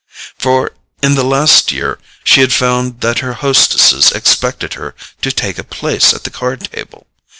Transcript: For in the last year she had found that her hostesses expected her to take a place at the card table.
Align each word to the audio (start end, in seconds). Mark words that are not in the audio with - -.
For 0.35 0.71
in 1.03 1.13
the 1.13 1.23
last 1.23 1.71
year 1.71 1.99
she 2.23 2.41
had 2.41 2.51
found 2.51 3.01
that 3.01 3.19
her 3.19 3.33
hostesses 3.33 4.11
expected 4.11 4.73
her 4.73 4.95
to 5.21 5.31
take 5.31 5.59
a 5.59 5.63
place 5.63 6.11
at 6.11 6.23
the 6.23 6.31
card 6.31 6.61
table. 6.71 7.05